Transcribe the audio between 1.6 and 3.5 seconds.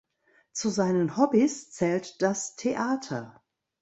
zählt das Theater.